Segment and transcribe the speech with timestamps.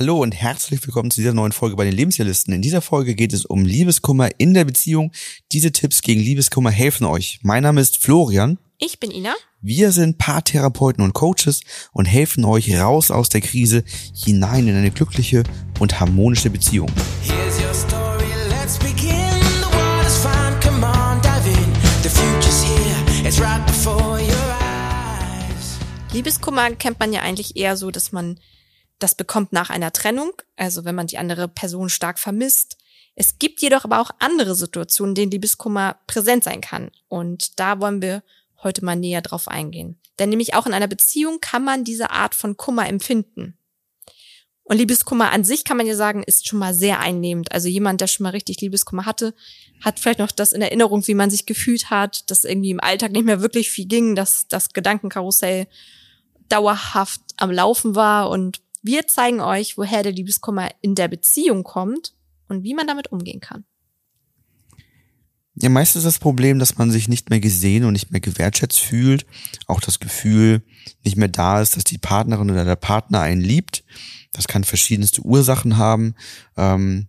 [0.00, 2.54] Hallo und herzlich willkommen zu dieser neuen Folge bei den Lebensjahrlisten.
[2.54, 5.12] In dieser Folge geht es um Liebeskummer in der Beziehung.
[5.52, 7.38] Diese Tipps gegen Liebeskummer helfen euch.
[7.42, 8.56] Mein Name ist Florian.
[8.78, 9.34] Ich bin Ina.
[9.60, 11.60] Wir sind Paartherapeuten und Coaches
[11.92, 13.84] und helfen euch raus aus der Krise
[14.14, 15.42] hinein in eine glückliche
[15.80, 16.90] und harmonische Beziehung.
[17.20, 19.10] Here's your story, let's begin.
[19.60, 21.74] The water's fine, come on, dive in.
[22.02, 25.78] The future's here, it's right before your eyes.
[26.14, 28.38] Liebeskummer kennt man ja eigentlich eher so, dass man
[29.02, 32.76] das bekommt nach einer Trennung, also wenn man die andere Person stark vermisst.
[33.16, 36.90] Es gibt jedoch aber auch andere Situationen, in denen Liebeskummer präsent sein kann.
[37.08, 38.22] Und da wollen wir
[38.62, 39.98] heute mal näher drauf eingehen.
[40.18, 43.56] Denn nämlich auch in einer Beziehung kann man diese Art von Kummer empfinden.
[44.70, 47.50] Und Liebeskummer an sich kann man ja sagen, ist schon mal sehr einnehmend.
[47.50, 49.34] Also jemand, der schon mal richtig Liebeskummer hatte,
[49.82, 53.10] hat vielleicht noch das in Erinnerung, wie man sich gefühlt hat, dass irgendwie im Alltag
[53.10, 55.66] nicht mehr wirklich viel ging, dass das Gedankenkarussell
[56.48, 62.14] dauerhaft am Laufen war und wir zeigen euch, woher der Liebeskummer in der Beziehung kommt
[62.48, 63.64] und wie man damit umgehen kann.
[65.54, 68.78] Ja, meist ist das Problem, dass man sich nicht mehr gesehen und nicht mehr gewertschätzt
[68.78, 69.26] fühlt.
[69.66, 70.62] Auch das Gefühl
[71.04, 73.84] nicht mehr da ist, dass die Partnerin oder der Partner einen liebt.
[74.32, 76.14] Das kann verschiedenste Ursachen haben.
[76.56, 77.08] Ähm,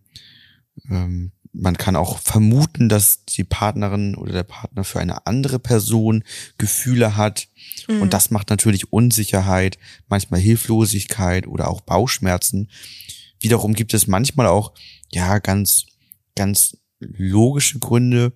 [0.90, 6.24] ähm, man kann auch vermuten, dass die Partnerin oder der Partner für eine andere Person
[6.58, 7.48] Gefühle hat.
[7.88, 8.02] Mhm.
[8.02, 9.78] Und das macht natürlich Unsicherheit,
[10.08, 12.70] manchmal Hilflosigkeit oder auch Bauchschmerzen.
[13.40, 14.72] Wiederum gibt es manchmal auch,
[15.12, 15.86] ja, ganz,
[16.36, 18.34] ganz logische Gründe,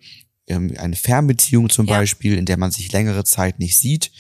[0.47, 1.97] ähm, eine Fernbeziehung zum ja.
[1.97, 4.11] Beispiel, in der man sich längere Zeit nicht sieht.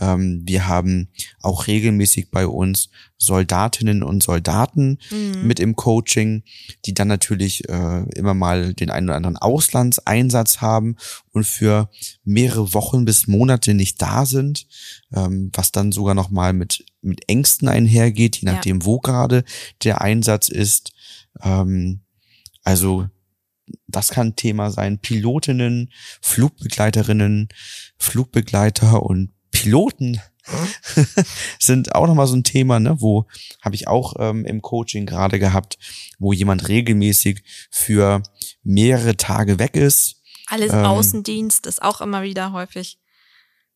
[0.00, 1.08] Ähm, wir haben
[1.40, 5.46] auch regelmäßig bei uns Soldatinnen und Soldaten mhm.
[5.46, 6.44] mit im Coaching,
[6.84, 10.96] die dann natürlich äh, immer mal den einen oder anderen Auslandseinsatz haben
[11.32, 11.90] und für
[12.24, 14.66] mehrere Wochen bis Monate nicht da sind,
[15.12, 18.84] ähm, was dann sogar noch mal mit mit Ängsten einhergeht, je nachdem, ja.
[18.84, 19.44] wo gerade
[19.84, 20.92] der Einsatz ist.
[22.64, 23.08] also
[23.86, 24.98] das kann Thema sein.
[24.98, 27.48] Pilotinnen, Flugbegleiterinnen,
[27.98, 29.30] Flugbegleiter und
[29.68, 30.18] Piloten
[31.58, 33.26] sind auch nochmal so ein Thema, ne, wo
[33.60, 35.76] habe ich auch ähm, im Coaching gerade gehabt,
[36.18, 38.22] wo jemand regelmäßig für
[38.62, 40.22] mehrere Tage weg ist.
[40.46, 42.98] Alles ähm, Außendienst ist auch immer wieder häufig.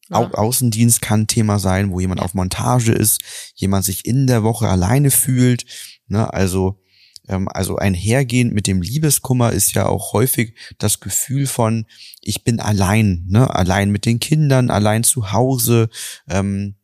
[0.08, 0.16] Ja.
[0.16, 3.20] Auch Außendienst kann Thema sein, wo jemand auf Montage ist,
[3.54, 5.66] jemand sich in der Woche alleine fühlt.
[6.06, 6.81] Ne, also
[7.28, 11.86] also einhergehend mit dem Liebeskummer ist ja auch häufig das Gefühl von,
[12.20, 13.54] ich bin allein, ne?
[13.54, 15.88] allein mit den Kindern, allein zu Hause.
[16.28, 16.74] Ähm.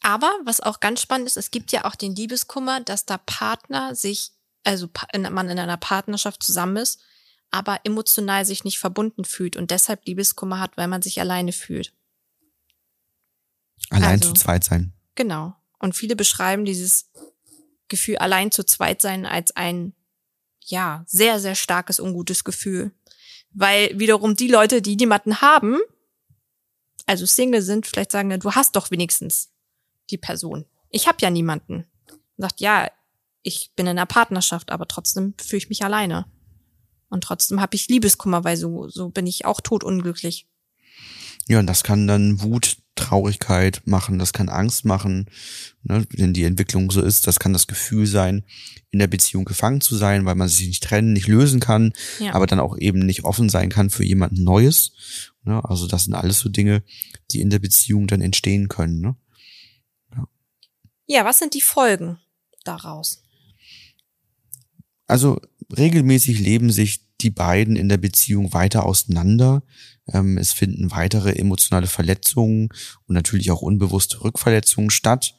[0.00, 3.94] Aber was auch ganz spannend ist, es gibt ja auch den Liebeskummer, dass da Partner
[3.94, 4.30] sich,
[4.64, 4.88] also
[5.30, 7.00] man in einer Partnerschaft zusammen ist,
[7.50, 11.92] aber emotional sich nicht verbunden fühlt und deshalb Liebeskummer hat, weil man sich alleine fühlt.
[13.90, 14.92] Allein also, zu zweit sein.
[15.14, 15.54] Genau.
[15.78, 17.10] Und viele beschreiben dieses
[17.88, 19.94] Gefühl allein zu zweit sein als ein,
[20.64, 22.92] ja, sehr, sehr starkes, ungutes Gefühl.
[23.50, 25.78] Weil wiederum die Leute, die jemanden haben,
[27.06, 29.50] also Single sind, vielleicht sagen, du hast doch wenigstens
[30.10, 30.66] die Person.
[30.90, 31.86] Ich habe ja niemanden.
[32.08, 32.90] Und sagt, ja,
[33.42, 36.26] ich bin in einer Partnerschaft, aber trotzdem fühle ich mich alleine.
[37.08, 40.46] Und trotzdem habe ich Liebeskummer, weil so, so bin ich auch totunglücklich.
[41.48, 45.30] Ja, und das kann dann Wut, Traurigkeit machen, das kann Angst machen,
[45.82, 48.44] ne, wenn die Entwicklung so ist, das kann das Gefühl sein,
[48.90, 52.34] in der Beziehung gefangen zu sein, weil man sich nicht trennen, nicht lösen kann, ja.
[52.34, 54.92] aber dann auch eben nicht offen sein kann für jemanden Neues.
[55.44, 55.64] Ne?
[55.64, 56.82] Also das sind alles so Dinge,
[57.30, 59.00] die in der Beziehung dann entstehen können.
[59.00, 59.16] Ne?
[60.14, 60.24] Ja.
[61.06, 62.18] ja, was sind die Folgen
[62.64, 63.22] daraus?
[65.06, 65.40] Also
[65.74, 69.62] regelmäßig leben sich die beiden in der Beziehung weiter auseinander.
[70.12, 72.68] Ähm, es finden weitere emotionale Verletzungen
[73.06, 75.34] und natürlich auch unbewusste Rückverletzungen statt.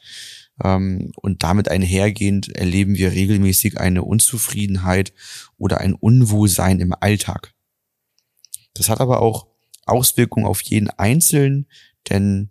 [0.63, 5.13] Ähm, und damit einhergehend erleben wir regelmäßig eine Unzufriedenheit
[5.57, 7.53] oder ein Unwohlsein im Alltag.
[8.73, 9.47] Das hat aber auch
[9.85, 11.68] Auswirkungen auf jeden Einzelnen,
[12.09, 12.50] denn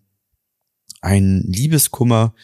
[1.01, 2.35] ein Liebeskummer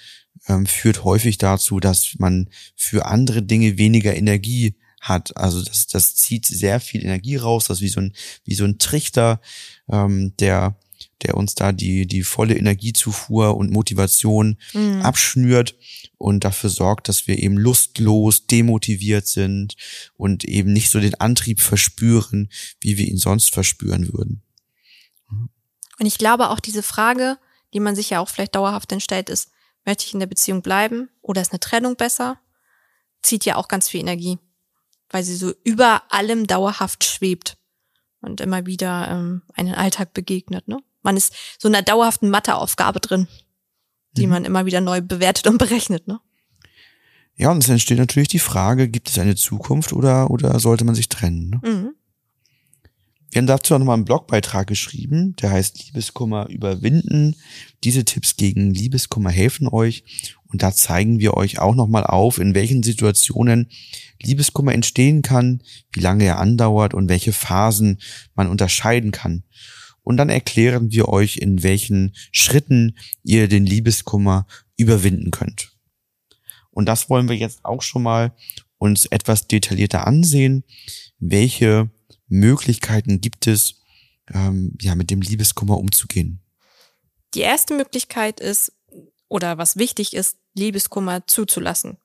[0.46, 5.36] ähm, führt häufig dazu, dass man für andere Dinge weniger Energie hat.
[5.36, 8.12] Also das, das zieht sehr viel Energie raus, das ist wie so ein,
[8.44, 9.40] wie so ein Trichter,
[9.88, 10.76] ähm, der,
[11.22, 15.02] der uns da die, die volle Energiezufuhr und Motivation mhm.
[15.02, 15.76] abschnürt
[16.18, 19.76] und dafür sorgt, dass wir eben lustlos, demotiviert sind
[20.16, 22.48] und eben nicht so den Antrieb verspüren,
[22.80, 24.42] wie wir ihn sonst verspüren würden.
[25.98, 27.38] Und ich glaube auch diese Frage,
[27.74, 29.50] die man sich ja auch vielleicht dauerhaft dann stellt, ist,
[29.84, 32.40] möchte ich in der Beziehung bleiben oder ist eine Trennung besser?
[33.22, 34.38] Zieht ja auch ganz viel Energie
[35.14, 37.56] weil sie so über allem dauerhaft schwebt
[38.20, 40.66] und immer wieder ähm, einen Alltag begegnet.
[40.66, 40.80] Ne?
[41.02, 43.28] Man ist so einer dauerhaften Matheaufgabe drin,
[44.16, 44.32] die mhm.
[44.32, 46.08] man immer wieder neu bewertet und berechnet.
[46.08, 46.18] Ne?
[47.36, 50.96] Ja, und es entsteht natürlich die Frage, gibt es eine Zukunft oder, oder sollte man
[50.96, 51.60] sich trennen?
[51.62, 51.70] Ne?
[51.70, 51.94] Mhm.
[53.34, 57.34] Wir haben dazu auch nochmal einen Blogbeitrag geschrieben, der heißt Liebeskummer überwinden.
[57.82, 60.04] Diese Tipps gegen Liebeskummer helfen euch.
[60.46, 63.70] Und da zeigen wir euch auch nochmal auf, in welchen Situationen
[64.22, 67.98] Liebeskummer entstehen kann, wie lange er andauert und welche Phasen
[68.36, 69.42] man unterscheiden kann.
[70.04, 74.46] Und dann erklären wir euch, in welchen Schritten ihr den Liebeskummer
[74.76, 75.72] überwinden könnt.
[76.70, 78.32] Und das wollen wir jetzt auch schon mal
[78.78, 80.62] uns etwas detaillierter ansehen.
[81.18, 81.90] Welche
[82.34, 83.76] Möglichkeiten gibt es,
[84.32, 86.40] ähm, ja, mit dem Liebeskummer umzugehen?
[87.34, 88.72] Die erste Möglichkeit ist,
[89.28, 91.98] oder was wichtig ist, Liebeskummer zuzulassen.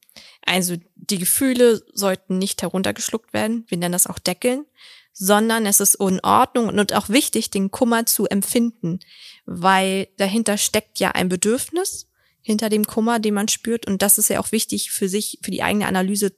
[0.46, 4.66] Also die Gefühle sollten nicht heruntergeschluckt werden, wir nennen das auch deckeln,
[5.14, 9.00] sondern es ist in Ordnung und auch wichtig, den Kummer zu empfinden,
[9.46, 12.08] weil dahinter steckt ja ein Bedürfnis
[12.42, 15.52] hinter dem Kummer, den man spürt und das ist ja auch wichtig für sich, für
[15.52, 16.34] die eigene Analyse,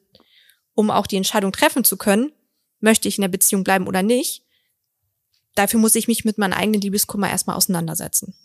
[0.73, 2.31] um auch die Entscheidung treffen zu können,
[2.81, 4.43] möchte ich in der Beziehung bleiben oder nicht.
[5.55, 8.35] Dafür muss ich mich mit meinem eigenen Liebeskummer erstmal auseinandersetzen.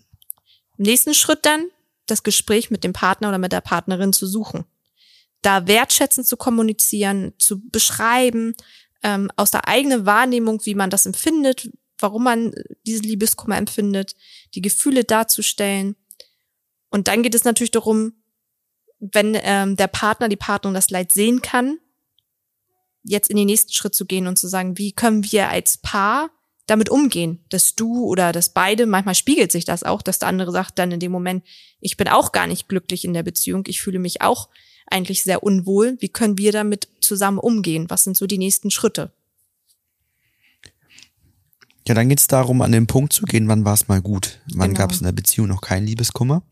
[0.79, 1.71] Im nächsten Schritt dann
[2.06, 4.65] das Gespräch mit dem Partner oder mit der Partnerin zu suchen.
[5.43, 8.55] Da wertschätzend zu kommunizieren, zu beschreiben,
[9.03, 12.53] ähm, aus der eigenen Wahrnehmung, wie man das empfindet, warum man
[12.87, 14.15] diesen Liebeskummer empfindet,
[14.55, 15.97] die Gefühle darzustellen.
[16.91, 18.15] Und dann geht es natürlich darum,
[18.99, 21.79] wenn ähm, der Partner, die Partnerin das Leid sehen kann,
[23.06, 26.31] jetzt in den nächsten Schritt zu gehen und zu sagen, wie können wir als Paar
[26.67, 30.50] damit umgehen, dass du oder dass beide, manchmal spiegelt sich das auch, dass der andere
[30.50, 31.44] sagt dann in dem Moment,
[31.81, 34.49] ich bin auch gar nicht glücklich in der Beziehung, ich fühle mich auch
[34.88, 35.97] eigentlich sehr unwohl.
[36.00, 37.87] Wie können wir damit zusammen umgehen?
[37.88, 39.12] Was sind so die nächsten Schritte?
[41.87, 44.41] Ja, dann geht es darum, an den Punkt zu gehen, wann war es mal gut.
[44.55, 44.79] Wann Genau.
[44.79, 46.43] gab es in der Beziehung noch keinen Liebeskummer?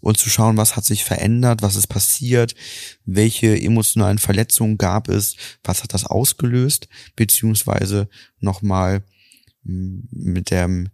[0.00, 2.54] Und zu schauen, was hat sich verändert, was ist passiert,
[3.04, 8.08] welche emotionalen Verletzungen gab es, was hat das ausgelöst, beziehungsweise
[8.40, 9.04] nochmal
[9.64, 10.88] m, mit dem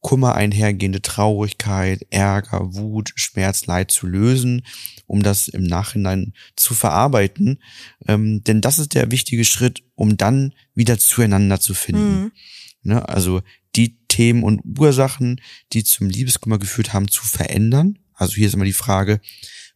[0.00, 4.62] Kummer einhergehende Traurigkeit, Ärger, Wut, Schmerz, Leid zu lösen,
[5.06, 7.60] um das im Nachhinein zu verarbeiten.
[8.06, 12.20] Ähm, denn das ist der wichtige Schritt, um dann wieder zueinander zu finden.
[12.20, 12.32] Mhm.
[12.82, 13.08] Ne?
[13.08, 13.42] Also
[13.74, 15.40] die Themen und Ursachen,
[15.72, 17.98] die zum Liebeskummer geführt haben, zu verändern.
[18.16, 19.20] Also hier ist immer die Frage,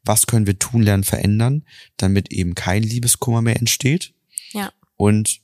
[0.03, 1.65] was können wir tun, lernen, verändern,
[1.97, 4.15] damit eben kein Liebeskummer mehr entsteht.
[4.53, 4.73] Ja.
[4.97, 5.41] Und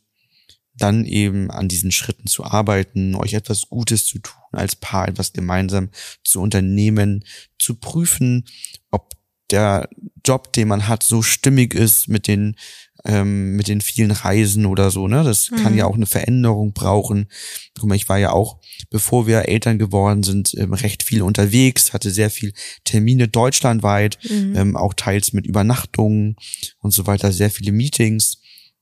[0.74, 5.32] dann eben an diesen Schritten zu arbeiten, euch etwas Gutes zu tun, als Paar etwas
[5.32, 5.90] gemeinsam
[6.22, 7.24] zu unternehmen,
[7.58, 8.44] zu prüfen,
[8.90, 9.14] ob
[9.50, 9.88] der
[10.24, 12.56] Job, den man hat, so stimmig ist mit den
[13.06, 15.22] ähm, mit den vielen Reisen oder so, ne?
[15.24, 15.78] Das kann Mhm.
[15.78, 17.28] ja auch eine Veränderung brauchen.
[17.78, 18.58] Guck mal, ich war ja auch,
[18.90, 22.52] bevor wir Eltern geworden sind, ähm, recht viel unterwegs, hatte sehr viel
[22.84, 24.56] Termine deutschlandweit, Mhm.
[24.56, 26.36] ähm, auch teils mit Übernachtungen
[26.80, 28.38] und so weiter, sehr viele Meetings.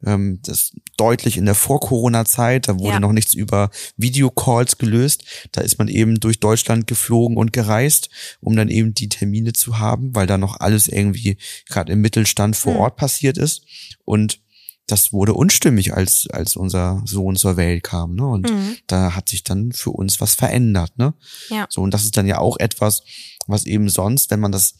[0.07, 3.01] Ähm, das deutlich in der Vor-Corona-Zeit, da wurde Ja.
[3.01, 5.25] noch nichts über Videocalls gelöst.
[5.53, 8.11] Da ist man eben durch Deutschland geflogen und gereist,
[8.41, 12.57] um dann eben die Termine zu haben, weil da noch alles irgendwie gerade im Mittelstand
[12.57, 12.81] vor Mhm.
[12.81, 13.63] Ort passiert ist.
[14.05, 14.41] Und
[14.87, 18.15] das wurde unstimmig, als, als unser Sohn zur Welt kam.
[18.17, 18.27] Ne?
[18.27, 18.77] Und Mhm.
[18.87, 20.99] da hat sich dann für uns was verändert.
[20.99, 21.15] Ne?
[21.49, 21.67] Ja.
[21.71, 23.03] So, und das ist dann ja auch etwas,
[23.47, 24.75] was eben sonst, wenn man das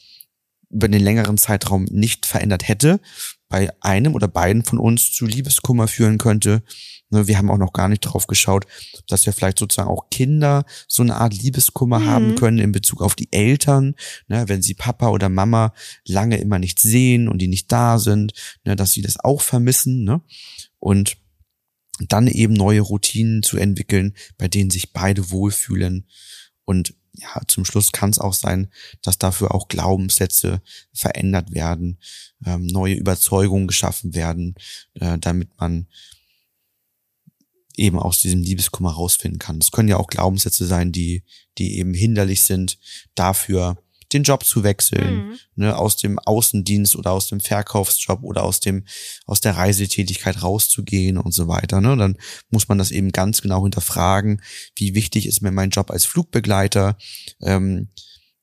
[0.71, 3.01] über den längeren Zeitraum nicht verändert hätte,
[3.49, 6.63] bei einem oder beiden von uns zu Liebeskummer führen könnte.
[7.11, 8.67] Ne, Wir haben auch noch gar nicht drauf geschaut,
[9.07, 12.07] dass ja vielleicht sozusagen auch Kinder so eine Art Liebeskummer Mhm.
[12.07, 13.95] haben können in Bezug auf die Eltern,
[14.29, 15.73] ne, wenn sie Papa oder Mama
[16.07, 18.33] lange immer nicht sehen und die nicht da sind,
[18.65, 20.05] ne, dass sie das auch vermissen.
[20.05, 20.21] Ne?
[20.79, 21.17] Und
[22.09, 26.09] dann eben neue Routinen zu entwickeln, bei denen sich beide wohlfühlen.
[26.65, 28.71] Und ja, zum Schluss kann es auch sein,
[29.03, 31.99] dass dafür auch Glaubenssätze verändert werden,
[32.45, 34.55] ähm, neue Überzeugungen geschaffen werden,
[34.95, 35.87] äh, damit man
[37.77, 39.59] eben aus diesem Liebeskummer rausfinden kann.
[39.59, 41.25] Es können ja auch Glaubenssätze sein, die,
[41.59, 42.79] die eben hinderlich sind,
[43.15, 43.77] dafür
[44.13, 45.39] den Job zu wechseln, Mhm.
[45.57, 48.85] ne, aus dem Außendienst oder aus dem Verkaufsjob oder aus dem,
[49.27, 51.81] aus der Reisetätigkeit rauszugehen und so weiter.
[51.81, 51.97] Ne?
[51.97, 52.17] Dann
[52.51, 54.43] muss man das eben ganz genau hinterfragen,
[54.77, 56.97] wie wichtig ist mir mein Job als Flugbegleiter,
[57.43, 57.89] ähm,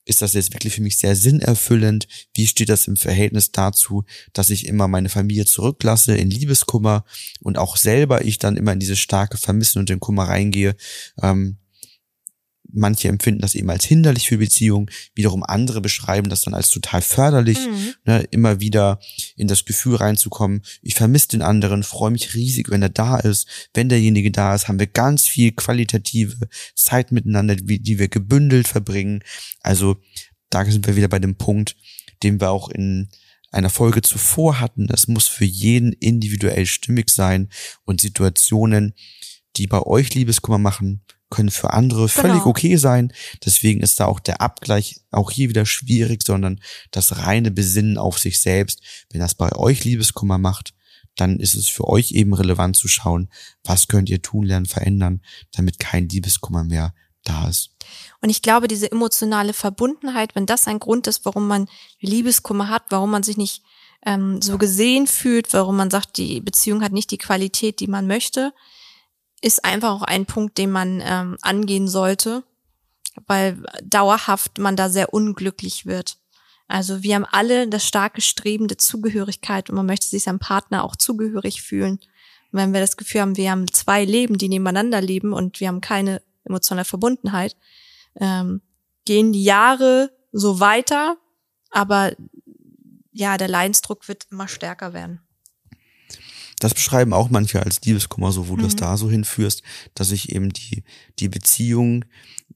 [0.03, 2.07] ist das jetzt wirklich für mich sehr sinnerfüllend?
[2.33, 4.03] Wie steht das im Verhältnis dazu,
[4.33, 7.05] dass ich immer meine Familie zurücklasse in Liebeskummer
[7.39, 10.75] und auch selber ich dann immer in dieses starke Vermissen und den Kummer reingehe?
[11.21, 11.57] Ähm,
[12.73, 17.01] manche empfinden das eben als hinderlich für Beziehungen, wiederum andere beschreiben das dann als total
[17.01, 17.93] förderlich, Mhm.
[18.05, 18.99] ne, immer wieder
[19.35, 23.47] in das Gefühl reinzukommen, ich vermisse den anderen, freue mich riesig, wenn er da ist.
[23.73, 28.67] Wenn derjenige da ist, haben wir ganz viel qualitative Zeit miteinander, die, die wir gebündelt
[28.67, 29.23] verbringen.
[29.61, 29.97] Also
[30.49, 31.75] da sind wir wieder bei dem Punkt,
[32.23, 33.09] den wir auch in
[33.51, 37.49] einer Folge zuvor hatten, es muss für jeden individuell stimmig sein
[37.83, 38.93] und Situationen,
[39.57, 42.47] die bei euch Liebeskummer machen, können für andere völlig Genau.
[42.47, 43.11] okay sein.
[43.43, 46.61] Deswegen ist da auch der Abgleich auch hier wieder schwierig, sondern
[46.91, 48.81] das reine Besinnen auf sich selbst.
[49.09, 50.75] Wenn das bei euch Liebeskummer macht,
[51.15, 53.29] dann ist es für euch eben relevant zu schauen,
[53.63, 55.21] was könnt ihr tun, lernen, verändern,
[55.51, 57.71] damit kein Liebeskummer mehr da ist.
[58.21, 61.67] Und ich glaube, diese emotionale Verbundenheit, wenn das ein Grund ist, warum man
[61.99, 63.63] Liebeskummer hat, warum man sich nicht
[64.05, 68.07] ähm, so gesehen fühlt, warum man sagt, die Beziehung hat nicht die Qualität, die man
[68.07, 68.53] möchte,
[69.41, 72.43] ist einfach auch ein Punkt, den man ähm, angehen sollte,
[73.27, 76.17] weil dauerhaft man da sehr unglücklich wird.
[76.67, 80.85] Also wir haben alle das starke Streben der Zugehörigkeit und man möchte sich seinem Partner
[80.85, 81.99] auch zugehörig fühlen.
[82.51, 85.67] Und wenn wir das Gefühl haben, wir haben zwei Leben, die nebeneinander leben und wir
[85.67, 87.57] haben keine emotionale Verbundenheit,
[88.15, 88.61] ähm,
[89.05, 91.17] gehen die Jahre so weiter,
[91.71, 92.13] aber
[93.11, 95.21] ja, der Leidensdruck wird immer stärker werden.
[96.61, 98.77] Das beschreiben auch manche als Liebeskummer, so wo du es Mhm.
[98.79, 99.63] da so hinführst,
[99.95, 100.83] dass sich eben die,
[101.19, 102.05] die Beziehung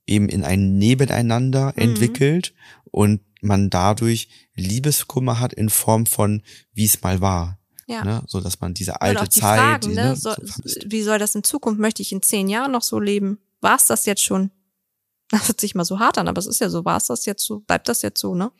[0.08, 1.82] eben in ein Nebeneinander Mhm.
[1.82, 2.54] entwickelt
[2.92, 6.42] und man dadurch Liebeskummer hat in Form von,
[6.74, 7.60] wie es mal war.
[7.88, 8.04] Ja.
[8.04, 8.24] Ne?
[8.28, 10.04] So dass man diese Und alte auch die Zeit, Fragen, die, ne?
[10.10, 10.32] ne, so,
[10.86, 11.80] wie soll das in Zukunft?
[11.80, 13.40] Möchte ich in zehn Jahren noch so leben?
[13.62, 14.52] War es das jetzt schon?
[15.30, 16.86] Das hört sich mal so hart an, aber es ist ja so.
[16.86, 17.60] War es das jetzt so?
[17.62, 18.52] Bleibt das jetzt so, ne?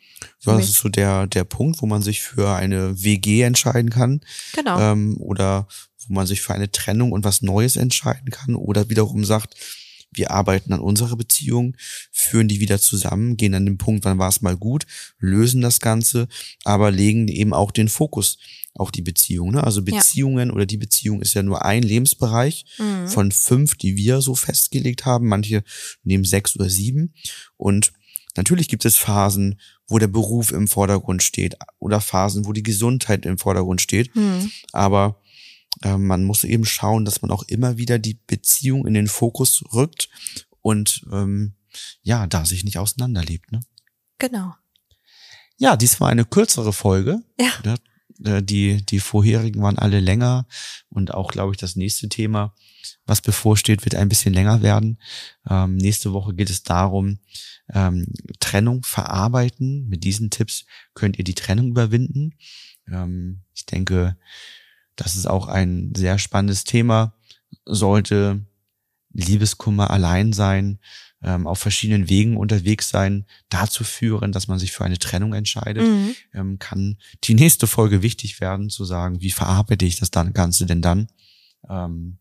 [0.44, 4.20] ja, das ist so der, der Punkt, wo man sich für eine WG entscheiden kann
[4.54, 4.78] Genau.
[4.80, 5.68] ähm, oder
[6.06, 9.54] wo man sich für eine Trennung und was Neues entscheiden kann oder wiederum sagt,
[10.12, 11.76] wir arbeiten an unserer Beziehung,
[12.12, 14.86] führen die wieder zusammen, gehen an den Punkt, wann war es mal gut,
[15.18, 16.28] lösen das Ganze,
[16.64, 18.38] aber legen eben auch den Fokus
[18.74, 19.52] auf die Beziehung.
[19.52, 19.64] Ne?
[19.64, 19.96] Also Ja.
[19.96, 23.08] Beziehungen oder die Beziehung ist ja nur ein Lebensbereich Mhm.
[23.08, 25.28] von fünf, die wir so festgelegt haben.
[25.28, 25.62] Manche
[26.02, 27.14] nehmen sechs oder sieben.
[27.56, 27.92] Und
[28.36, 29.58] natürlich gibt es Phasen,
[29.88, 34.14] wo der Beruf im Vordergrund steht oder Phasen, wo die Gesundheit im Vordergrund steht.
[34.14, 34.50] Hm.
[34.72, 35.22] Aber
[35.82, 39.62] äh, man muss eben schauen, dass man auch immer wieder die Beziehung in den Fokus
[39.72, 40.08] rückt
[40.62, 41.54] und ähm,
[42.02, 43.52] ja, da sich nicht auseinanderlebt.
[43.52, 43.60] Ne?
[44.18, 44.54] Genau.
[45.58, 47.22] Ja, dies war eine kürzere Folge.
[47.38, 47.52] Ja.
[47.64, 48.42] Ne?
[48.42, 50.46] Die, die vorherigen waren alle länger
[50.88, 52.54] und auch, glaube ich, das nächste Thema,
[53.04, 54.98] was bevorsteht, wird ein bisschen länger werden.
[55.48, 57.18] Ähm, nächste Woche geht es darum,
[57.74, 58.06] ähm,
[58.40, 59.86] Trennung verarbeiten.
[59.88, 60.64] Mit diesen Tipps
[60.94, 62.34] könnt ihr die Trennung überwinden.
[62.90, 64.16] Ähm, ich denke,
[64.96, 67.14] das ist auch ein sehr spannendes Thema.
[67.64, 68.44] Sollte
[69.12, 70.78] Liebeskummer allein sein,
[71.22, 75.86] ähm, auf verschiedenen Wegen unterwegs sein, dazu führen, dass man sich für eine Trennung entscheidet,
[75.86, 76.14] Mhm.
[76.34, 80.66] ähm, kann die nächste Folge wichtig werden, zu sagen, wie verarbeite ich das dann Ganze
[80.66, 81.08] denn dann?
[81.68, 82.18] Ähm,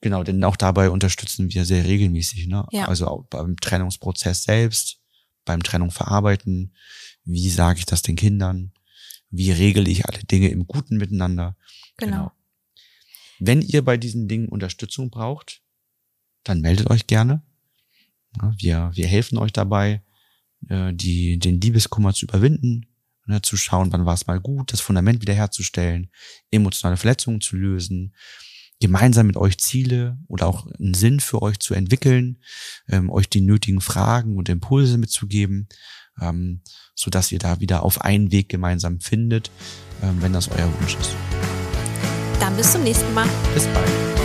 [0.00, 2.66] genau, denn auch dabei unterstützen wir sehr regelmäßig, ne?
[2.72, 2.86] Ja.
[2.88, 4.98] Also auch beim Trennungsprozess selbst,
[5.44, 6.74] beim Trennung verarbeiten,
[7.24, 8.72] wie sage ich das den Kindern,
[9.30, 11.56] wie regle ich alle Dinge im Guten miteinander.
[11.96, 12.32] Genau.
[13.38, 15.62] Wenn ihr bei diesen Dingen Unterstützung braucht,
[16.44, 17.42] dann meldet euch gerne.
[18.40, 20.02] Ja, Wir, wir helfen euch dabei,
[20.68, 22.86] äh, die, den Liebeskummer zu überwinden,
[23.26, 26.10] ne, zu schauen, wann war es mal gut, das Fundament wiederherzustellen,
[26.50, 28.14] emotionale Verletzungen zu lösen,
[28.80, 32.42] gemeinsam mit euch Ziele oder auch einen Sinn für euch zu entwickeln,
[32.88, 35.68] ähm, euch die nötigen Fragen und Impulse mitzugeben,
[36.20, 36.60] ähm,
[36.94, 39.50] so dass ihr da wieder auf einen Weg gemeinsam findet,
[40.02, 41.14] ähm, wenn das euer Wunsch ist.
[42.40, 43.28] Dann bis zum nächsten Mal.
[43.54, 44.23] Bis bald.